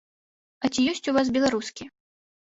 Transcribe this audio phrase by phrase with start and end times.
[0.65, 1.89] А ці ёсць у вас беларускі?